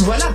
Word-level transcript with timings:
Voilà. 0.00 0.26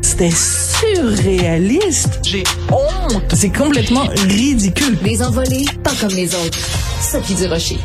C'était 0.00 0.30
surréaliste. 0.30 2.20
J'ai 2.24 2.42
honte. 2.70 3.32
C'est 3.34 3.52
complètement 3.52 4.06
ridicule. 4.28 4.96
Les 5.04 5.22
envolés, 5.22 5.64
pas 5.82 5.92
comme 6.00 6.14
les 6.14 6.34
autres. 6.34 6.58
Sophie 7.00 7.34
Durocher. 7.34 7.78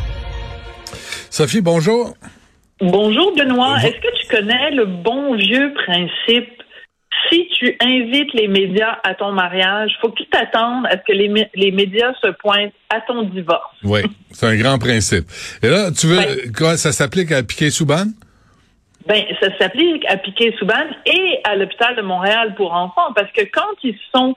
Sophie, 1.29 1.61
bonjour. 1.61 2.13
Bonjour 2.79 3.35
Benoît. 3.35 3.77
Est-ce 3.77 3.97
que 3.97 4.21
tu 4.21 4.27
connais 4.35 4.71
le 4.71 4.85
bon 4.85 5.35
vieux 5.35 5.73
principe? 5.73 6.49
Si 7.29 7.47
tu 7.59 7.75
invites 7.81 8.33
les 8.33 8.47
médias 8.47 8.99
à 9.03 9.13
ton 9.15 9.33
mariage, 9.33 9.91
faut 9.99 10.11
qu'ils 10.11 10.27
t'attendent 10.27 10.85
à 10.85 10.91
ce 10.91 11.03
que 11.07 11.11
les, 11.11 11.49
les, 11.55 11.71
médias 11.71 12.13
se 12.23 12.29
pointent 12.39 12.73
à 12.89 13.01
ton 13.01 13.23
divorce. 13.23 13.75
Oui, 13.83 14.01
c'est 14.31 14.45
un 14.45 14.55
grand 14.55 14.77
principe. 14.77 15.25
Et 15.61 15.67
là, 15.67 15.91
tu 15.91 16.07
veux, 16.07 16.51
quoi, 16.55 16.77
ça 16.77 16.91
s'applique 16.93 17.31
à 17.31 17.43
Piquet-Souban? 17.43 18.05
Ben, 19.07 19.23
ça 19.41 19.57
s'applique 19.57 20.03
à 20.09 20.17
Piquet-Souban 20.17 20.85
et 21.05 21.39
à 21.45 21.55
l'hôpital 21.55 21.95
de 21.95 22.01
Montréal 22.01 22.55
pour 22.55 22.73
enfants, 22.73 23.13
parce 23.15 23.31
que 23.31 23.43
quand 23.43 23.73
ils 23.81 23.97
sont 24.13 24.35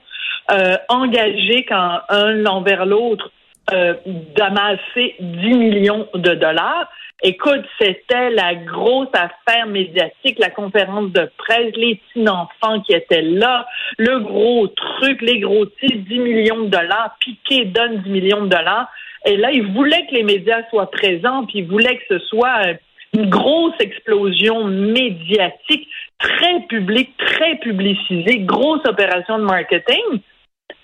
euh, 0.49 0.77
engagés 0.87 1.65
quand 1.67 1.99
un 2.07 2.31
l'envers 2.31 2.85
l'autre 2.85 3.31
euh, 3.73 3.95
d'amasser 4.05 5.15
10 5.19 5.53
millions 5.53 6.07
de 6.13 6.33
dollars, 6.35 6.89
Écoute, 7.23 7.63
c'était 7.79 8.31
la 8.31 8.55
grosse 8.55 9.09
affaire 9.13 9.67
médiatique, 9.67 10.39
la 10.39 10.49
conférence 10.49 11.11
de 11.11 11.29
presse, 11.37 11.71
les 11.75 11.97
petits 11.97 12.27
enfants 12.27 12.81
qui 12.81 12.93
étaient 12.93 13.21
là, 13.21 13.67
le 13.99 14.21
gros 14.21 14.65
truc, 14.67 15.21
les 15.21 15.39
gros 15.39 15.67
titres, 15.67 16.03
10 16.09 16.17
millions 16.17 16.61
de 16.63 16.69
dollars, 16.69 17.15
Piqué 17.19 17.65
donne 17.65 18.01
10 18.01 18.09
millions 18.09 18.41
de 18.45 18.49
dollars. 18.49 18.89
Et 19.27 19.37
là, 19.37 19.51
ils 19.51 19.71
voulaient 19.71 20.07
que 20.07 20.15
les 20.15 20.23
médias 20.23 20.67
soient 20.71 20.89
présents, 20.89 21.45
puis 21.45 21.59
ils 21.59 21.67
voulaient 21.67 21.97
que 21.97 22.17
ce 22.17 22.25
soit 22.25 22.73
une 23.13 23.29
grosse 23.29 23.73
explosion 23.79 24.65
médiatique, 24.65 25.87
très 26.19 26.61
publique, 26.69 27.15
très 27.17 27.57
publicisée, 27.57 28.39
grosse 28.39 28.81
opération 28.87 29.37
de 29.37 29.43
marketing. 29.43 30.21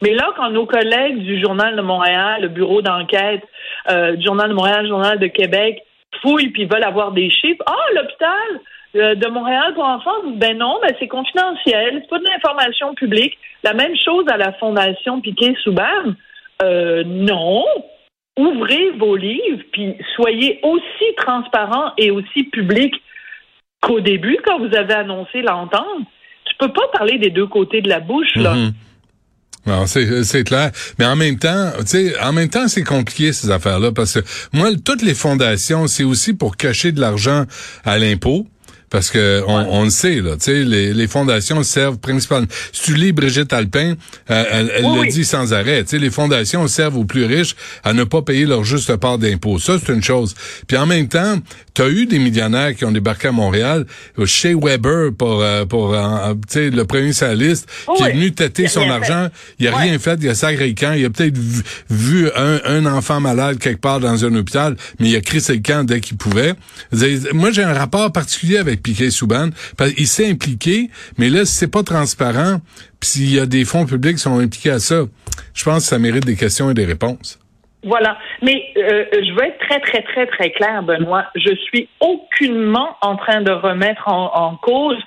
Mais 0.02 0.14
là, 0.14 0.30
quand 0.36 0.50
nos 0.50 0.66
collègues 0.66 1.20
du 1.20 1.40
Journal 1.42 1.76
de 1.76 1.82
Montréal, 1.82 2.42
le 2.42 2.50
bureau 2.50 2.82
d'enquête, 2.82 3.44
euh, 3.90 4.16
du 4.16 4.26
Journal 4.26 4.50
de 4.50 4.54
Montréal, 4.54 4.88
Journal 4.88 5.18
de 5.18 5.28
Québec, 5.28 5.82
fouillent 6.22 6.50
puis 6.50 6.66
veulent 6.66 6.84
avoir 6.84 7.12
des 7.12 7.30
chiffres. 7.30 7.64
Ah, 7.66 7.94
l'hôpital 7.96 8.62
euh, 8.96 9.16
de 9.16 9.28
Montréal 9.28 9.74
pour 9.74 9.86
enfants, 9.86 10.24
ben 10.36 10.58
non, 10.58 10.80
ben 10.82 10.94
c'est 11.00 11.08
confidentiel, 11.08 12.00
c'est 12.02 12.10
pas 12.10 12.20
de 12.20 12.26
l'information 12.26 12.94
publique. 12.94 13.38
La 13.64 13.74
même 13.74 13.96
chose 13.96 14.26
à 14.30 14.38
la 14.38 14.54
Fondation 14.54 15.22
Piquet-Souban. 15.22 16.14
Euh, 16.62 17.04
non. 17.06 17.64
Ouvrez 18.38 18.92
vos 19.00 19.16
livres, 19.16 19.64
puis 19.72 19.96
soyez 20.16 20.60
aussi 20.64 21.16
transparents 21.18 21.92
et 21.98 22.12
aussi 22.12 22.44
publics 22.44 22.96
qu'au 23.82 24.00
début, 24.00 24.38
quand 24.46 24.60
vous 24.60 24.76
avez 24.76 24.94
annoncé 24.94 25.42
l'entente. 25.42 26.06
Tu 26.46 26.56
peux 26.60 26.72
pas 26.72 26.88
parler 26.94 27.18
des 27.18 27.30
deux 27.30 27.48
côtés 27.48 27.82
de 27.82 27.90
la 27.90 28.00
bouche, 28.00 28.36
là. 28.36 28.56
Non, 29.66 29.86
c'est 29.86 30.44
clair. 30.46 30.72
Mais 30.98 31.06
en 31.06 31.16
même 31.18 31.38
temps, 31.38 31.72
tu 31.80 31.88
sais, 31.88 32.20
en 32.22 32.32
même 32.32 32.50
temps, 32.50 32.68
c'est 32.70 32.84
compliqué 32.84 33.34
ces 33.34 33.52
affaires-là 33.52 33.92
parce 33.92 34.14
que 34.14 34.20
moi, 34.54 34.70
toutes 34.84 35.02
les 35.02 35.14
fondations, 35.14 35.88
c'est 35.88 36.06
aussi 36.06 36.34
pour 36.34 36.56
cacher 36.56 36.94
de 36.94 37.02
l'argent 37.02 37.44
à 37.84 38.00
l'impôt. 38.00 38.48
Parce 38.90 39.10
que 39.10 39.44
on, 39.48 39.54
on, 39.54 39.84
le 39.84 39.90
sait, 39.90 40.22
là, 40.22 40.38
tu 40.38 40.46
sais, 40.46 40.64
les, 40.64 40.94
les, 40.94 41.08
fondations 41.08 41.62
servent 41.64 41.98
principalement. 41.98 42.48
Si 42.72 42.84
tu 42.84 42.96
lis 42.96 43.12
Brigitte 43.12 43.52
Alpin, 43.52 43.96
euh, 44.32 44.44
elle, 44.50 44.72
elle 44.76 44.84
le 44.84 45.12
dit 45.12 45.26
sans 45.26 45.54
arrêt. 45.54 45.84
Tu 45.84 45.90
sais, 45.90 46.00
les 46.00 46.10
fondations 46.10 46.66
servent 46.70 46.98
aux 46.98 47.06
plus 47.06 47.26
riches 47.26 47.56
à 47.84 47.92
ne 47.92 48.06
pas 48.06 48.22
payer 48.22 48.46
leur 48.46 48.64
juste 48.64 48.96
part 48.96 49.18
d'impôt. 49.18 49.60
Ça, 49.60 49.74
c'est 49.78 49.92
une 49.92 50.04
chose. 50.04 50.36
Puis 50.68 50.78
en 50.78 50.86
même 50.86 51.10
temps, 51.10 51.38
tu 51.74 51.82
as 51.82 51.90
eu 51.90 52.06
des 52.06 52.18
millionnaires 52.18 52.76
qui 52.76 52.86
ont 52.86 52.92
débarqué 52.92 53.28
à 53.28 53.32
Montréal. 53.34 53.86
Chez 54.26 54.56
Weber, 54.56 55.12
pour, 55.18 55.42
euh, 55.42 55.66
pour 55.66 55.94
euh, 55.94 56.34
tu 56.48 56.54
sais, 56.54 56.70
le 56.70 56.86
premier 56.86 57.12
saliste, 57.12 57.68
qui 57.98 58.04
est 58.04 58.14
venu 58.14 58.32
têter 58.32 58.68
son 58.68 58.90
argent. 58.90 59.28
Il 59.60 59.68
a 59.68 59.76
rien 59.76 60.00
fait. 60.00 60.18
Il 60.22 60.30
a 60.30 60.36
sacré 60.36 60.74
camp. 60.74 60.94
Il 60.94 61.04
a 61.04 61.10
peut-être 61.10 61.38
vu, 61.90 62.30
un, 62.36 62.62
un, 62.64 62.86
enfant 62.86 63.20
malade 63.20 63.58
quelque 63.60 63.82
part 63.82 64.00
dans 64.00 64.24
un 64.24 64.34
hôpital, 64.34 64.78
mais 65.00 65.10
il 65.10 65.16
a 65.18 65.22
crissé 65.22 65.56
le 65.56 65.62
camp 65.62 65.84
dès 65.84 66.00
qu'il 66.00 66.16
pouvait. 66.16 66.54
Moi, 67.34 67.52
j'ai 67.52 67.64
un 67.64 67.74
rapport 67.74 68.12
particulier 68.14 68.58
avec 68.58 68.77
Piquet 68.78 69.10
Souban. 69.10 69.50
Il 69.98 70.08
s'est 70.08 70.30
impliqué, 70.30 70.90
mais 71.18 71.30
là, 71.30 71.46
c'est 71.46 71.72
pas 71.72 71.84
transparent, 71.84 72.60
puis 73.00 73.10
s'il 73.10 73.36
y 73.36 73.40
a 73.40 73.46
des 73.46 73.66
fonds 73.66 73.86
publics 73.86 74.16
qui 74.16 74.22
sont 74.22 74.40
impliqués 74.40 74.72
à 74.72 74.80
ça, 74.80 75.04
je 75.54 75.64
pense 75.64 75.84
que 75.84 75.90
ça 75.90 76.00
mérite 76.00 76.26
des 76.26 76.36
questions 76.36 76.70
et 76.70 76.74
des 76.74 76.86
réponses. 76.86 77.40
Voilà. 77.84 78.18
Mais 78.42 78.72
euh, 78.78 79.06
je 79.14 79.34
veux 79.34 79.44
être 79.44 79.60
très, 79.60 79.80
très, 79.80 80.02
très, 80.02 80.26
très 80.28 80.52
clair, 80.52 80.84
Benoît. 80.84 81.26
Je 81.36 81.56
suis 81.56 81.88
aucunement 82.00 82.98
en 83.02 83.16
train 83.16 83.42
de 83.42 83.52
remettre 83.52 84.08
en, 84.08 84.56
cause 84.58 84.98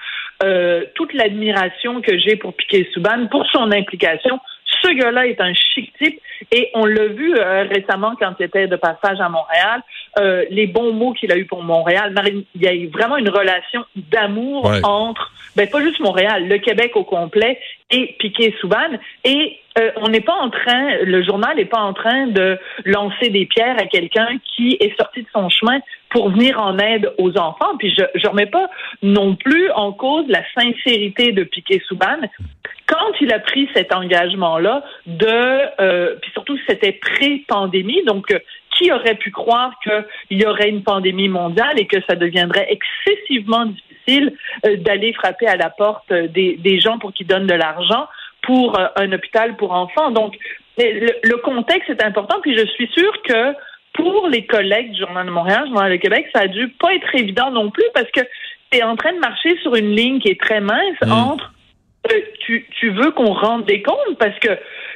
euh, 0.42 0.84
toute 0.94 1.12
l'admiration 1.12 2.00
que 2.00 2.18
j'ai 2.18 2.36
pour 2.36 2.54
Piquet 2.54 2.88
Souban, 2.94 3.26
pour 3.30 3.46
son 3.50 3.70
implication. 3.72 4.38
Ce 4.82 4.88
gars-là 4.88 5.26
est 5.26 5.40
un 5.40 5.52
chic 5.52 5.92
type 5.98 6.20
et 6.52 6.70
on 6.74 6.84
l'a 6.84 7.06
vu 7.06 7.36
euh, 7.36 7.64
récemment 7.64 8.14
quand 8.18 8.34
il 8.40 8.46
était 8.46 8.66
de 8.66 8.76
passage 8.76 9.20
à 9.20 9.28
Montréal. 9.28 9.82
Euh, 10.18 10.44
les 10.50 10.66
bons 10.66 10.92
mots 10.92 11.12
qu'il 11.12 11.30
a 11.30 11.36
eu 11.36 11.44
pour 11.44 11.62
Montréal. 11.62 12.12
Il 12.54 12.62
y 12.62 12.66
a 12.66 12.74
eu 12.74 12.88
vraiment 12.88 13.16
une 13.16 13.28
relation 13.28 13.84
d'amour 13.96 14.70
entre, 14.82 15.32
ben 15.54 15.68
pas 15.68 15.80
juste 15.80 16.00
Montréal, 16.00 16.48
le 16.48 16.58
Québec 16.58 16.92
au 16.96 17.04
complet 17.04 17.60
et 17.90 18.16
Piquet 18.18 18.52
Souban. 18.60 18.98
Et 19.24 19.58
euh, 19.78 19.92
on 19.96 20.08
n'est 20.08 20.20
pas 20.20 20.34
en 20.34 20.50
train, 20.50 20.96
le 21.04 21.22
journal 21.22 21.56
n'est 21.56 21.64
pas 21.64 21.80
en 21.80 21.92
train 21.92 22.26
de 22.26 22.58
lancer 22.84 23.30
des 23.30 23.46
pierres 23.46 23.76
à 23.78 23.86
quelqu'un 23.86 24.38
qui 24.56 24.76
est 24.80 24.96
sorti 24.98 25.22
de 25.22 25.28
son 25.32 25.48
chemin 25.48 25.78
pour 26.10 26.30
venir 26.30 26.60
en 26.60 26.76
aide 26.78 27.12
aux 27.18 27.38
enfants. 27.38 27.76
Puis 27.78 27.94
je 27.96 28.02
ne 28.02 28.28
remets 28.28 28.46
pas 28.46 28.68
non 29.02 29.36
plus 29.36 29.70
en 29.70 29.92
cause 29.92 30.24
la 30.28 30.42
sincérité 30.54 31.30
de 31.30 31.44
Piquet 31.44 31.80
Souban. 31.86 32.18
Quand 32.90 33.12
il 33.20 33.32
a 33.32 33.38
pris 33.38 33.68
cet 33.72 33.94
engagement-là 33.94 34.82
de, 35.06 35.26
euh, 35.80 36.16
puis 36.20 36.30
surtout 36.32 36.58
c'était 36.66 36.90
pré-pandémie, 36.90 38.02
donc 38.04 38.34
qui 38.76 38.90
aurait 38.90 39.14
pu 39.14 39.30
croire 39.30 39.72
qu'il 39.84 40.42
y 40.42 40.44
aurait 40.44 40.68
une 40.68 40.82
pandémie 40.82 41.28
mondiale 41.28 41.78
et 41.78 41.86
que 41.86 41.98
ça 42.08 42.16
deviendrait 42.16 42.66
excessivement 42.68 43.66
difficile 43.66 44.34
euh, 44.66 44.76
d'aller 44.78 45.12
frapper 45.12 45.46
à 45.46 45.56
la 45.56 45.70
porte 45.70 46.12
des, 46.12 46.80
gens 46.80 46.98
pour 46.98 47.12
qu'ils 47.12 47.28
donnent 47.28 47.46
de 47.46 47.54
l'argent 47.54 48.08
pour 48.42 48.76
euh, 48.76 48.88
un 48.96 49.12
hôpital 49.12 49.56
pour 49.56 49.70
enfants? 49.70 50.10
Donc, 50.10 50.36
le, 50.76 51.36
contexte 51.42 51.90
est 51.90 52.04
important, 52.04 52.40
puis 52.42 52.56
je 52.56 52.66
suis 52.66 52.88
sûre 52.88 53.22
que 53.22 53.54
pour 53.92 54.26
les 54.26 54.46
collègues 54.46 54.90
du 54.92 54.98
Journal 54.98 55.26
de 55.26 55.30
Montréal, 55.30 55.66
Journal 55.68 55.92
de 55.92 55.96
Québec, 55.96 56.26
ça 56.34 56.40
a 56.40 56.48
dû 56.48 56.68
pas 56.70 56.92
être 56.94 57.14
évident 57.14 57.52
non 57.52 57.70
plus 57.70 57.86
parce 57.94 58.10
que 58.10 58.20
tu 58.72 58.78
es 58.78 58.82
en 58.82 58.96
train 58.96 59.12
de 59.12 59.18
marcher 59.20 59.56
sur 59.62 59.76
une 59.76 59.94
ligne 59.94 60.18
qui 60.18 60.28
est 60.28 60.40
très 60.40 60.60
mince 60.60 61.00
mm. 61.04 61.12
entre 61.12 61.52
euh, 62.10 62.20
tu, 62.40 62.66
tu 62.78 62.90
veux 62.90 63.10
qu'on 63.10 63.32
rende 63.32 63.66
des 63.66 63.82
comptes? 63.82 64.18
Parce 64.18 64.38
que 64.38 64.50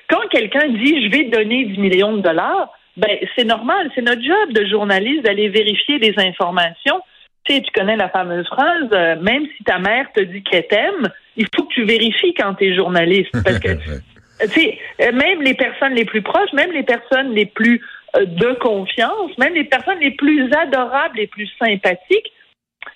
quand 0.09 0.27
quelqu'un 0.31 0.69
dit 0.69 1.05
je 1.05 1.11
vais 1.11 1.25
donner 1.25 1.65
10 1.65 1.79
millions 1.79 2.17
de 2.17 2.23
dollars, 2.23 2.71
ben, 2.97 3.19
c'est 3.37 3.45
normal, 3.45 3.91
c'est 3.95 4.03
notre 4.03 4.23
job 4.23 4.53
de 4.53 4.65
journaliste 4.67 5.25
d'aller 5.25 5.49
vérifier 5.49 5.99
les 5.99 6.15
informations. 6.19 7.01
Tu 7.45 7.55
sais, 7.55 7.61
tu 7.61 7.71
connais 7.73 7.97
la 7.97 8.09
fameuse 8.09 8.47
phrase, 8.47 8.89
euh, 8.93 9.17
même 9.21 9.47
si 9.57 9.65
ta 9.65 9.79
mère 9.79 10.07
te 10.15 10.23
dit 10.23 10.43
qu'elle 10.43 10.67
t'aime, 10.67 11.11
il 11.37 11.47
faut 11.55 11.65
que 11.65 11.75
tu 11.75 11.85
vérifies 11.85 12.33
quand 12.35 12.55
tu 12.55 12.67
es 12.67 12.75
journaliste. 12.75 13.33
Parce 13.45 13.59
que, 13.59 13.69
tu 14.41 14.49
sais, 14.49 14.79
euh, 15.03 15.13
même 15.13 15.43
les 15.43 15.55
personnes 15.55 15.95
les 15.95 16.05
plus 16.05 16.23
proches, 16.23 16.53
même 16.53 16.73
les 16.73 16.85
personnes 16.85 17.35
les 17.35 17.47
plus 17.47 17.83
euh, 18.17 18.25
de 18.25 18.53
confiance, 18.61 19.37
même 19.39 19.55
les 19.55 19.65
personnes 19.65 19.99
les 20.01 20.13
plus 20.13 20.51
adorables, 20.53 21.17
les 21.17 21.27
plus 21.27 21.51
sympathiques, 21.59 22.33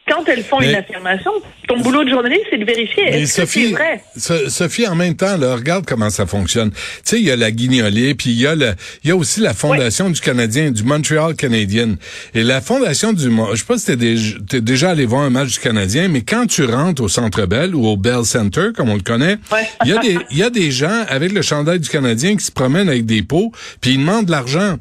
quand 0.09 0.29
elles 0.29 0.45
font 0.45 0.61
une 0.61 0.75
affirmation, 0.75 1.31
ton 1.67 1.79
boulot 1.81 2.05
de 2.05 2.11
journaliste, 2.11 2.45
c'est 2.51 2.59
de 2.59 2.65
vérifier 2.65 3.09
est-ce 3.09 3.43
que 3.43 3.47
c'est 3.47 3.71
vrai? 3.71 4.03
Sophie, 4.49 4.87
en 4.87 4.95
même 4.95 5.15
temps, 5.15 5.37
là, 5.37 5.55
regarde 5.55 5.85
comment 5.87 6.11
ça 6.11 6.27
fonctionne. 6.27 6.71
Tu 6.71 6.79
sais, 7.05 7.21
il 7.21 7.27
y 7.27 7.31
a 7.31 7.37
la 7.37 7.51
Guignolée, 7.51 8.15
puis 8.15 8.31
il 8.31 8.41
y 8.41 8.47
a 8.47 8.55
le, 8.55 8.75
il 9.05 9.09
y 9.09 9.11
a 9.11 9.17
aussi 9.17 9.41
la 9.41 9.55
Fondation 9.55 10.11
du 10.11 10.21
Canadien, 10.21 10.71
du 10.71 10.83
Montreal 10.83 11.35
Canadien. 11.35 11.97
Et 12.35 12.43
la 12.43 12.61
Fondation 12.61 13.13
du, 13.13 13.31
je 13.53 13.57
sais 13.57 13.65
pas 13.65 13.79
si 13.79 13.87
t'es 13.87 13.97
déjà, 13.97 14.37
es 14.53 14.61
déjà 14.61 14.91
allé 14.91 15.07
voir 15.07 15.23
un 15.23 15.31
match 15.31 15.55
du 15.55 15.59
Canadien, 15.59 16.09
mais 16.09 16.23
quand 16.23 16.47
tu 16.47 16.65
rentres 16.65 17.03
au 17.03 17.09
Centre 17.09 17.47
Bell 17.47 17.75
ou 17.75 17.87
au 17.87 17.97
Bell 17.97 18.25
Center, 18.25 18.69
comme 18.77 18.89
on 18.89 18.97
le 18.97 19.03
connaît, 19.03 19.37
il 19.85 19.91
y 19.91 19.97
a 19.97 19.99
des, 19.99 20.19
il 20.31 20.39
y 20.39 20.43
a 20.43 20.51
des 20.51 20.71
gens 20.71 21.05
avec 21.09 21.33
le 21.33 21.43
chandail 21.43 21.81
du 21.81 21.89
Canadien 21.89 22.37
qui 22.37 22.45
se 22.45 22.53
promènent 22.53 22.89
avec 22.89 23.07
des 23.07 23.23
pots, 23.23 23.53
puis 23.81 23.93
ils 23.93 23.99
demandent 23.99 24.27
de 24.27 24.31
l'argent 24.31 24.77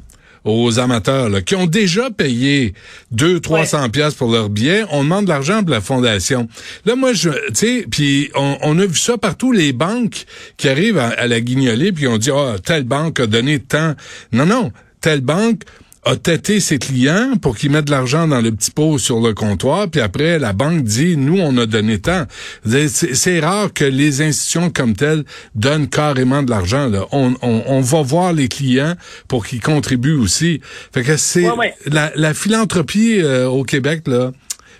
aux 0.52 0.78
amateurs 0.78 1.28
là, 1.28 1.42
qui 1.42 1.54
ont 1.54 1.66
déjà 1.66 2.10
payé 2.10 2.74
2 3.12 3.40
300 3.40 3.90
pièces 3.90 4.14
pour 4.14 4.30
leur 4.30 4.48
billet, 4.48 4.84
on 4.90 5.04
demande 5.04 5.24
de 5.24 5.30
l'argent 5.30 5.62
pour 5.62 5.70
la 5.70 5.80
fondation. 5.80 6.48
Là 6.84 6.96
moi 6.96 7.12
je 7.12 7.30
tu 7.48 7.54
sais 7.54 7.86
puis 7.90 8.30
on, 8.34 8.78
a 8.78 8.86
vu 8.86 8.96
ça 8.96 9.18
partout 9.18 9.52
les 9.52 9.72
banques 9.72 10.24
qui 10.56 10.68
arrivent 10.68 10.98
à, 10.98 11.26
la 11.26 11.40
guignolée 11.40 11.92
puis 11.92 12.06
on 12.06 12.18
dit 12.18 12.30
ah 12.32 12.56
telle 12.64 12.84
banque 12.84 13.20
a 13.20 13.26
donné 13.26 13.58
tant. 13.58 13.94
Non 14.32 14.46
non, 14.46 14.72
telle 15.00 15.20
banque 15.20 15.62
a 16.04 16.16
têté 16.16 16.60
ses 16.60 16.78
clients 16.78 17.36
pour 17.40 17.56
qu'ils 17.56 17.70
mettent 17.70 17.86
de 17.86 17.90
l'argent 17.90 18.28
dans 18.28 18.40
le 18.40 18.52
petit 18.52 18.70
pot 18.70 18.98
sur 18.98 19.20
le 19.20 19.34
comptoir, 19.34 19.88
puis 19.88 20.00
après, 20.00 20.38
la 20.38 20.52
banque 20.52 20.84
dit, 20.84 21.16
nous, 21.16 21.38
on 21.38 21.56
a 21.58 21.66
donné 21.66 21.98
tant. 21.98 22.24
C'est 22.64 23.40
rare 23.40 23.72
que 23.72 23.84
les 23.84 24.22
institutions 24.22 24.70
comme 24.70 24.94
telles 24.94 25.24
donnent 25.54 25.88
carrément 25.88 26.42
de 26.42 26.50
l'argent. 26.50 26.90
On, 27.12 27.34
on, 27.42 27.62
on, 27.66 27.80
va 27.80 28.02
voir 28.02 28.32
les 28.32 28.48
clients 28.48 28.94
pour 29.26 29.46
qu'ils 29.46 29.60
contribuent 29.60 30.16
aussi. 30.16 30.60
Fait 30.92 31.02
que 31.02 31.16
c'est 31.16 31.46
la, 31.86 32.12
la, 32.14 32.34
philanthropie 32.34 33.20
euh, 33.20 33.46
au 33.46 33.64
Québec, 33.64 34.02
là, 34.06 34.32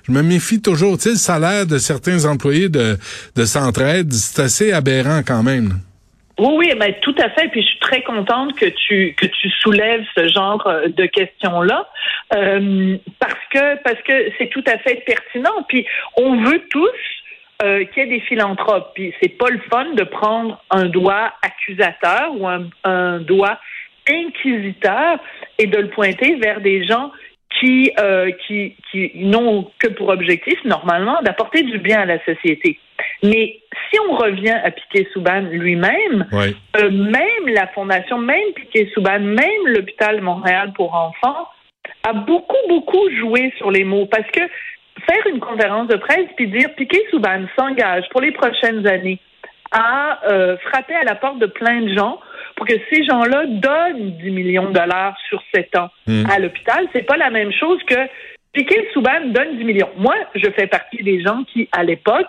je 0.06 0.12
me 0.12 0.22
méfie 0.22 0.60
toujours. 0.60 0.96
Tu 0.96 1.04
sais, 1.04 1.10
le 1.10 1.16
salaire 1.16 1.66
de 1.66 1.78
certains 1.78 2.24
employés 2.24 2.68
de, 2.68 2.96
de 3.36 3.44
Centraide, 3.44 4.12
c'est 4.12 4.42
assez 4.42 4.72
aberrant 4.72 5.22
quand 5.24 5.42
même. 5.42 5.80
Oui, 6.38 6.54
oui, 6.56 6.72
mais 6.78 6.98
tout 7.00 7.14
à 7.18 7.30
fait. 7.30 7.48
Puis 7.48 7.62
je 7.62 7.66
suis 7.68 7.78
très 7.80 8.02
contente 8.02 8.54
que 8.56 8.66
tu 8.66 9.14
que 9.14 9.26
tu 9.26 9.50
soulèves 9.50 10.04
ce 10.16 10.28
genre 10.28 10.64
euh, 10.66 10.88
de 10.88 11.06
questions-là 11.06 11.88
euh, 12.34 12.96
parce 13.18 13.34
que 13.52 13.82
parce 13.82 14.00
que 14.02 14.30
c'est 14.38 14.48
tout 14.48 14.64
à 14.66 14.78
fait 14.78 15.02
pertinent. 15.04 15.64
Puis 15.68 15.86
on 16.16 16.36
veut 16.42 16.62
tous 16.70 16.88
euh, 17.62 17.84
qu'il 17.86 18.04
y 18.04 18.06
ait 18.06 18.18
des 18.18 18.20
philanthropes. 18.20 18.92
Puis 18.94 19.12
c'est 19.20 19.36
pas 19.36 19.50
le 19.50 19.60
fun 19.70 19.94
de 19.94 20.04
prendre 20.04 20.62
un 20.70 20.84
doigt 20.84 21.32
accusateur 21.42 22.30
ou 22.36 22.46
un, 22.46 22.68
un 22.84 23.18
doigt 23.18 23.58
inquisiteur 24.08 25.18
et 25.58 25.66
de 25.66 25.78
le 25.78 25.88
pointer 25.88 26.36
vers 26.36 26.60
des 26.60 26.84
gens 26.86 27.10
qui, 27.58 27.92
euh, 27.98 28.30
qui, 28.46 28.74
qui 28.90 29.12
n'ont 29.14 29.70
que 29.78 29.88
pour 29.88 30.08
objectif, 30.08 30.58
normalement, 30.64 31.18
d'apporter 31.22 31.62
du 31.62 31.78
bien 31.78 32.00
à 32.00 32.04
la 32.04 32.24
société. 32.24 32.78
Mais 33.22 33.60
si 33.90 33.98
on 34.08 34.14
revient 34.14 34.58
à 34.64 34.70
Piquet-Souban 34.70 35.40
lui-même, 35.50 36.26
euh, 36.32 36.90
même 36.90 37.54
la 37.54 37.66
Fondation, 37.68 38.18
même 38.18 38.52
Piquet-Souban, 38.54 39.20
même 39.20 39.66
l'hôpital 39.66 40.20
Montréal 40.20 40.72
pour 40.74 40.94
enfants, 40.94 41.48
a 42.04 42.12
beaucoup, 42.12 42.56
beaucoup 42.68 43.10
joué 43.18 43.52
sur 43.56 43.70
les 43.70 43.84
mots. 43.84 44.06
Parce 44.06 44.30
que 44.30 44.40
faire 44.40 45.26
une 45.32 45.40
conférence 45.40 45.88
de 45.88 45.96
presse 45.96 46.26
puis 46.36 46.48
dire 46.48 46.74
Piquet-Souban 46.76 47.46
s'engage 47.56 48.04
pour 48.10 48.20
les 48.20 48.32
prochaines 48.32 48.86
années 48.86 49.18
à 49.70 50.20
euh, 50.30 50.56
frapper 50.58 50.94
à 50.94 51.04
la 51.04 51.14
porte 51.14 51.38
de 51.38 51.46
plein 51.46 51.82
de 51.82 51.94
gens 51.94 52.18
pour 52.58 52.66
que 52.66 52.74
ces 52.90 53.04
gens-là 53.04 53.46
donnent 53.46 54.10
10 54.18 54.30
millions 54.32 54.68
de 54.68 54.72
dollars 54.72 55.16
sur 55.28 55.40
7 55.54 55.76
ans 55.76 55.90
hmm. 56.08 56.24
à 56.28 56.40
l'hôpital, 56.40 56.88
c'est 56.92 57.06
pas 57.06 57.16
la 57.16 57.30
même 57.30 57.52
chose 57.52 57.80
que 57.84 57.94
Piquet 58.52 58.88
Souban 58.92 59.26
donne 59.26 59.58
10 59.58 59.64
millions. 59.64 59.90
Moi, 59.96 60.16
je 60.34 60.50
fais 60.50 60.66
partie 60.66 61.02
des 61.04 61.22
gens 61.22 61.44
qui, 61.44 61.68
à 61.70 61.84
l'époque, 61.84 62.26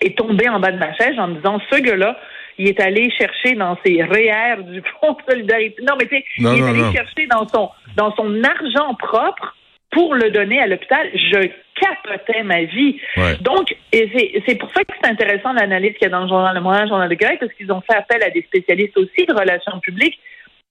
est 0.00 0.16
tombé 0.16 0.48
en 0.48 0.60
bas 0.60 0.70
de 0.70 0.78
ma 0.78 0.94
chaise 0.94 1.18
en 1.18 1.26
me 1.26 1.34
disant 1.36 1.60
ce 1.70 1.80
gars-là, 1.80 2.16
il 2.58 2.68
est 2.68 2.80
allé 2.80 3.10
chercher 3.10 3.56
dans 3.56 3.76
ses 3.84 4.00
REER 4.00 4.62
du 4.62 4.80
Fonds 5.00 5.14
de 5.14 5.32
solidarité. 5.32 5.82
Non, 5.82 5.94
mais 5.98 6.06
tu 6.06 6.16
sais, 6.16 6.24
il 6.38 6.46
est 6.46 6.62
allé 6.62 6.92
chercher 6.92 7.26
dans 7.26 7.48
son 7.48 7.70
dans 7.96 8.14
son 8.14 8.44
argent 8.44 8.94
propre 8.94 9.55
pour 9.96 10.14
le 10.14 10.30
donner 10.30 10.60
à 10.60 10.66
l'hôpital. 10.66 11.08
Je 11.14 11.48
capotais 11.80 12.42
ma 12.42 12.64
vie. 12.64 13.00
Donc, 13.40 13.74
c'est 13.90 14.58
pour 14.58 14.70
ça 14.74 14.84
que 14.84 14.92
c'est 15.00 15.08
intéressant 15.08 15.54
l'analyse 15.54 15.94
qu'il 15.94 16.02
y 16.02 16.06
a 16.06 16.10
dans 16.10 16.20
le 16.20 16.28
journal 16.28 16.54
Le 16.54 16.60
Moyen, 16.60 16.82
le 16.82 16.88
journal 16.88 17.08
de 17.08 17.14
Grec, 17.14 17.40
parce 17.40 17.52
qu'ils 17.54 17.72
ont 17.72 17.80
fait 17.80 17.96
appel 17.96 18.22
à 18.22 18.28
des 18.28 18.42
spécialistes 18.42 18.98
aussi 18.98 19.24
de 19.26 19.32
relations 19.32 19.80
publiques 19.80 20.18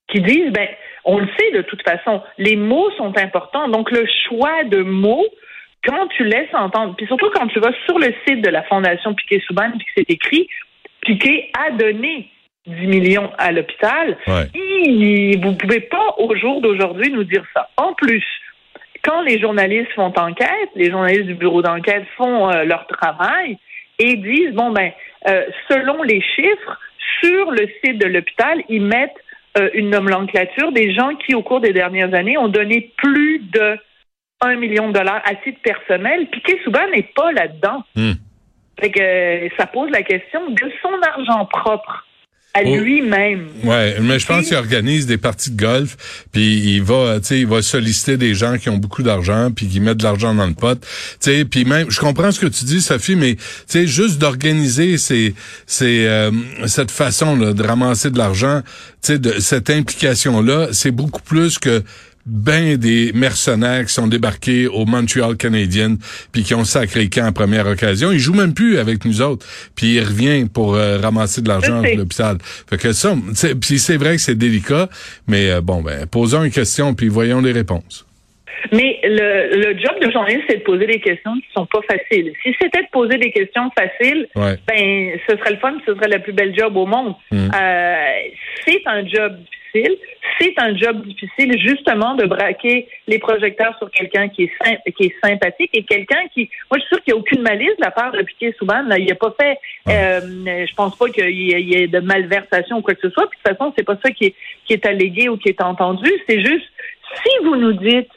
qui 0.09 0.21
disent, 0.21 0.51
ben, 0.51 0.67
on 1.05 1.17
le 1.17 1.27
sait 1.39 1.51
de 1.53 1.63
toute 1.63 1.81
façon, 1.81 2.21
les 2.37 2.55
mots 2.55 2.91
sont 2.97 3.17
importants. 3.17 3.67
Donc, 3.67 3.89
le 3.89 4.05
choix 4.27 4.63
de 4.65 4.83
mots, 4.83 5.25
quand 5.83 6.07
tu 6.09 6.23
laisses 6.23 6.53
entendre, 6.53 6.93
puis 6.95 7.07
surtout 7.07 7.31
quand 7.33 7.47
tu 7.47 7.59
vas 7.59 7.71
sur 7.87 7.97
le 7.97 8.13
site 8.27 8.41
de 8.41 8.49
la 8.51 8.61
Fondation 8.63 9.15
Piquet-Souban, 9.15 9.71
puis 9.71 9.85
que 9.85 9.91
c'est 9.97 10.11
écrit, 10.11 10.47
Piquet 11.01 11.49
a 11.67 11.71
donné 11.71 12.29
10 12.67 12.85
millions 12.85 13.31
à 13.39 13.51
l'hôpital, 13.51 14.17
vous 14.27 15.41
vous 15.41 15.55
pouvez 15.55 15.79
pas, 15.79 16.13
au 16.19 16.35
jour 16.35 16.61
d'aujourd'hui, 16.61 17.11
nous 17.11 17.23
dire 17.23 17.43
ça. 17.55 17.69
En 17.77 17.93
plus, 17.93 18.23
quand 19.05 19.21
les 19.21 19.39
journalistes 19.39 19.91
font 19.95 20.13
enquête, 20.17 20.69
les 20.75 20.89
journalistes 20.89 21.27
du 21.27 21.35
bureau 21.35 21.61
d'enquête 21.61 22.05
font 22.17 22.49
euh, 22.49 22.63
leur 22.63 22.87
travail 22.87 23.57
et 23.99 24.15
disent, 24.15 24.53
bon, 24.53 24.71
ben, 24.71 24.91
euh, 25.27 25.43
selon 25.69 26.01
les 26.03 26.21
chiffres, 26.21 26.79
sur 27.23 27.51
le 27.51 27.67
site 27.83 27.99
de 27.99 28.07
l'hôpital, 28.07 28.61
ils 28.67 28.81
mettent 28.81 29.15
euh, 29.57 29.69
une 29.73 29.91
nomenclature 29.91 30.71
des 30.71 30.93
gens 30.93 31.15
qui, 31.15 31.35
au 31.35 31.43
cours 31.43 31.61
des 31.61 31.71
dernières 31.71 32.13
années, 32.13 32.37
ont 32.37 32.47
donné 32.47 32.91
plus 32.97 33.39
de 33.39 33.77
1 34.41 34.55
million 34.55 34.89
de 34.89 34.93
dollars 34.93 35.21
à 35.23 35.35
titre 35.35 35.59
personnel. 35.61 36.27
Piquet 36.27 36.59
Souban 36.63 36.87
n'est 36.93 37.09
pas 37.15 37.31
là-dedans. 37.31 37.83
Hmm. 37.95 38.13
Fait 38.79 38.91
que 38.91 39.55
ça 39.57 39.67
pose 39.67 39.89
la 39.91 40.01
question 40.01 40.49
de 40.49 40.71
son 40.81 40.93
argent 41.01 41.45
propre 41.45 42.05
à 42.55 42.61
oh. 42.65 42.77
lui-même. 42.77 43.47
Ouais, 43.63 43.97
mais 43.99 44.17
je 44.17 44.25
pense 44.25 44.45
qu'il 44.45 44.55
organise 44.55 45.05
des 45.05 45.17
parties 45.17 45.51
de 45.51 45.61
golf, 45.61 45.97
puis 46.31 46.75
il 46.75 46.81
va, 46.81 47.19
tu 47.19 47.27
sais, 47.27 47.39
il 47.41 47.47
va 47.47 47.61
solliciter 47.61 48.15
des 48.15 48.33
gens 48.33 48.57
qui 48.57 48.69
ont 48.69 48.77
beaucoup 48.77 49.03
d'argent, 49.03 49.51
puis 49.51 49.67
qui 49.67 49.81
mettent 49.81 49.97
de 49.97 50.03
l'argent 50.03 50.33
dans 50.33 50.47
le 50.47 50.53
pot. 50.53 50.79
Tu 50.79 50.87
sais, 51.19 51.45
puis 51.45 51.65
même, 51.65 51.91
je 51.91 51.99
comprends 51.99 52.31
ce 52.31 52.39
que 52.39 52.47
tu 52.47 52.63
dis, 52.63 52.81
Sophie, 52.81 53.17
mais 53.17 53.35
tu 53.35 53.43
sais, 53.67 53.87
juste 53.87 54.19
d'organiser 54.19 54.97
ces, 54.97 55.35
ces, 55.67 56.05
euh, 56.05 56.31
cette 56.65 56.91
façon 56.91 57.35
là, 57.35 57.51
de 57.51 57.61
ramasser 57.61 58.09
de 58.09 58.17
l'argent, 58.17 58.61
tu 59.03 59.13
sais, 59.13 59.19
de 59.19 59.39
cette 59.39 59.69
implication 59.69 60.41
là, 60.41 60.69
c'est 60.71 60.91
beaucoup 60.91 61.21
plus 61.21 61.59
que 61.59 61.83
ben 62.25 62.75
des 62.77 63.11
mercenaires 63.13 63.85
qui 63.85 63.93
sont 63.93 64.07
débarqués 64.07 64.67
au 64.67 64.85
Montreal 64.85 65.37
Canadian 65.37 65.95
puis 66.31 66.43
qui 66.43 66.55
ont 66.55 66.63
sacré 66.63 67.07
camp 67.09 67.27
en 67.27 67.33
première 67.33 67.67
occasion. 67.67 68.11
Il 68.11 68.19
joue 68.19 68.33
même 68.33 68.53
plus 68.53 68.77
avec 68.79 69.05
nous 69.05 69.21
autres, 69.21 69.45
puis 69.75 69.95
il 69.95 69.99
revient 70.01 70.47
pour 70.51 70.75
euh, 70.75 70.97
ramasser 70.97 71.41
de 71.41 71.47
l'argent 71.47 71.83
à 71.83 71.93
l'hôpital. 71.93 72.37
Fait 72.41 72.77
que 72.77 72.93
ça, 72.93 73.13
puis 73.61 73.77
c'est 73.77 73.97
vrai 73.97 74.15
que 74.15 74.21
c'est 74.21 74.37
délicat, 74.37 74.89
mais 75.27 75.51
euh, 75.51 75.61
bon, 75.61 75.81
ben 75.81 76.07
posons 76.07 76.43
une 76.43 76.51
question 76.51 76.93
puis 76.95 77.07
voyons 77.07 77.41
les 77.41 77.51
réponses. 77.51 78.05
Mais 78.71 78.99
le, 79.03 79.55
le 79.57 79.77
job 79.77 79.93
de 80.01 80.09
journaliste, 80.09 80.43
c'est 80.49 80.57
de 80.57 80.63
poser 80.63 80.87
des 80.87 80.99
questions 80.99 81.35
qui 81.35 81.47
sont 81.53 81.67
pas 81.67 81.81
faciles. 81.87 82.33
Si 82.41 82.55
c'était 82.59 82.81
de 82.81 82.89
poser 82.91 83.17
des 83.17 83.31
questions 83.31 83.69
faciles, 83.77 84.27
ben 84.35 85.19
ce 85.27 85.37
serait 85.37 85.51
le 85.51 85.57
fun, 85.57 85.77
ce 85.85 85.93
serait 85.93 86.09
le 86.09 86.19
plus 86.19 86.33
bel 86.33 86.55
job 86.57 86.75
au 86.75 86.87
monde. 86.87 87.13
Mmh. 87.31 87.49
Euh, 87.53 87.95
c'est 88.65 88.81
un 88.87 89.05
job 89.07 89.37
difficile 89.37 89.64
c'est 90.39 90.53
un 90.57 90.75
job 90.75 91.05
difficile 91.05 91.57
justement 91.59 92.15
de 92.15 92.25
braquer 92.25 92.87
les 93.07 93.19
projecteurs 93.19 93.77
sur 93.77 93.89
quelqu'un 93.91 94.27
qui 94.29 94.43
est 94.43 94.91
qui 94.91 95.05
est 95.05 95.15
sympathique 95.23 95.71
et 95.73 95.83
quelqu'un 95.83 96.27
qui 96.33 96.49
moi 96.69 96.77
je 96.77 96.81
suis 96.81 96.89
sûre 96.89 97.03
qu'il 97.03 97.13
n'y 97.13 97.19
a 97.19 97.21
aucune 97.21 97.41
malice 97.41 97.75
de 97.77 97.83
la 97.83 97.91
part 97.91 98.11
de 98.11 98.21
Piquet 98.21 98.53
là, 98.61 98.97
il 98.97 99.11
a 99.11 99.15
pas 99.15 99.35
fait 99.39 99.57
euh, 99.89 100.21
je 100.65 100.75
pense 100.75 100.97
pas 100.97 101.09
qu'il 101.09 101.29
y, 101.29 101.75
ait 101.75 101.87
de 101.87 101.99
malversation 101.99 102.77
ou 102.77 102.81
quoi 102.81 102.95
que 102.95 103.01
ce 103.01 103.09
soit. 103.09 103.27
Puis 103.29 103.39
de 103.43 103.49
toute 103.49 103.57
façon 103.57 103.73
c'est 103.77 103.85
pas 103.85 103.97
ça 104.03 104.11
qui 104.11 104.25
est 104.25 104.35
qui 104.65 104.73
est 104.73 104.85
allégué 104.85 105.29
ou 105.29 105.37
qui 105.37 105.49
est 105.49 105.61
entendu. 105.61 106.09
C'est 106.27 106.43
juste 106.43 106.67
si 107.23 107.43
vous 107.43 107.55
nous 107.55 107.73
dites 107.73 108.09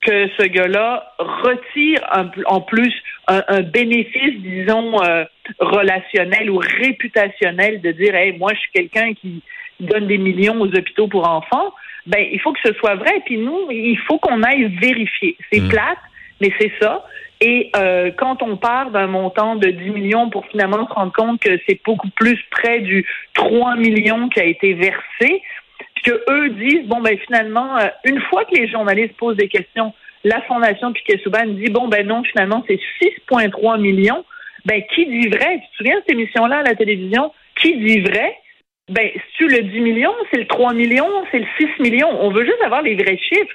que 0.00 0.28
ce 0.38 0.46
gars-là 0.46 1.12
retire 1.18 2.00
en 2.46 2.60
plus 2.60 2.94
un, 3.26 3.60
bénéfice, 3.62 4.40
disons, 4.40 5.02
euh, 5.02 5.24
relationnel 5.58 6.50
ou 6.50 6.58
réputationnel 6.58 7.80
de 7.80 7.90
dire, 7.92 8.14
hey, 8.14 8.32
moi, 8.38 8.52
je 8.54 8.60
suis 8.60 8.70
quelqu'un 8.72 9.12
qui, 9.14 9.42
donne 9.80 10.06
des 10.06 10.18
millions 10.18 10.60
aux 10.60 10.66
hôpitaux 10.66 11.08
pour 11.08 11.28
enfants, 11.28 11.72
ben 12.06 12.26
il 12.30 12.40
faut 12.40 12.52
que 12.52 12.60
ce 12.64 12.72
soit 12.74 12.94
vrai. 12.94 13.22
Puis 13.26 13.38
nous, 13.38 13.70
il 13.70 13.98
faut 14.06 14.18
qu'on 14.18 14.42
aille 14.42 14.66
vérifier. 14.80 15.36
C'est 15.52 15.60
hmm. 15.60 15.68
plate, 15.68 15.98
mais 16.40 16.52
c'est 16.58 16.72
ça. 16.80 17.04
Et 17.40 17.70
euh, 17.76 18.10
quand 18.16 18.42
on 18.42 18.56
part 18.56 18.90
d'un 18.90 19.06
montant 19.06 19.54
de 19.54 19.68
10 19.68 19.90
millions 19.90 20.28
pour 20.28 20.44
finalement 20.46 20.88
se 20.88 20.92
rendre 20.92 21.12
compte 21.12 21.40
que 21.40 21.58
c'est 21.68 21.80
beaucoup 21.84 22.10
plus 22.10 22.38
près 22.50 22.80
du 22.80 23.06
3 23.34 23.76
millions 23.76 24.28
qui 24.28 24.40
a 24.40 24.44
été 24.44 24.74
versé, 24.74 25.42
que 26.02 26.24
eux 26.30 26.48
disent 26.50 26.86
bon 26.86 27.00
ben 27.00 27.16
finalement 27.26 27.76
euh, 27.78 27.88
une 28.04 28.20
fois 28.22 28.44
que 28.44 28.56
les 28.56 28.68
journalistes 28.68 29.16
posent 29.16 29.36
des 29.36 29.48
questions, 29.48 29.92
la 30.24 30.40
fondation 30.42 30.92
Piquet-Souban 30.92 31.46
dit 31.46 31.70
bon 31.70 31.86
ben 31.86 32.06
non 32.06 32.24
finalement 32.24 32.64
c'est 32.66 32.80
6,3 33.00 33.80
millions. 33.80 34.24
Ben 34.64 34.82
qui 34.94 35.06
dit 35.06 35.28
vrai? 35.28 35.60
Tu 35.62 35.70
te 35.70 35.76
souviens 35.76 35.96
de 35.96 36.00
cette 36.00 36.12
émission-là 36.12 36.58
à 36.58 36.62
la 36.62 36.74
télévision? 36.74 37.32
Qui 37.54 37.76
dit 37.76 38.00
vrai? 38.00 38.36
Ben, 38.88 39.08
si 39.12 39.20
tu 39.36 39.48
le 39.48 39.62
10 39.62 39.80
millions, 39.80 40.14
c'est 40.30 40.38
le 40.38 40.46
3 40.46 40.72
millions, 40.72 41.10
c'est 41.30 41.40
le 41.40 41.46
6 41.58 41.82
millions. 41.82 42.10
On 42.20 42.30
veut 42.30 42.44
juste 42.44 42.62
avoir 42.64 42.82
les 42.82 42.94
vrais 42.94 43.18
chiffres. 43.18 43.54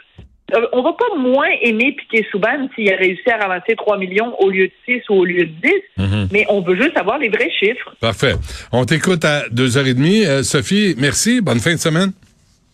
Euh, 0.53 0.67
on 0.73 0.83
va 0.83 0.93
pas 0.93 1.15
moins 1.17 1.47
aimer 1.61 1.93
Piquet 1.93 2.27
Souban 2.29 2.67
s'il 2.75 2.91
a 2.91 2.97
réussi 2.97 3.27
à 3.29 3.37
ramasser 3.37 3.75
3 3.75 3.97
millions 3.97 4.39
au 4.39 4.49
lieu 4.49 4.67
de 4.67 4.73
6 4.85 5.01
ou 5.09 5.13
au 5.15 5.25
lieu 5.25 5.45
de 5.45 5.51
10, 5.63 5.71
mhm. 5.97 6.27
mais 6.31 6.45
on 6.49 6.61
veut 6.61 6.75
juste 6.75 6.97
avoir 6.97 7.17
les 7.17 7.29
vrais 7.29 7.49
chiffres. 7.49 7.95
Parfait. 7.99 8.33
On 8.71 8.85
t'écoute 8.85 9.25
à 9.25 9.47
2h30. 9.49 10.27
Euh, 10.27 10.43
Sophie, 10.43 10.95
merci. 10.97 11.41
Bonne 11.41 11.59
fin 11.59 11.73
de 11.73 11.79
semaine. 11.79 12.11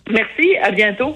Merci. 0.10 0.58
À 0.62 0.72
bientôt. 0.72 1.16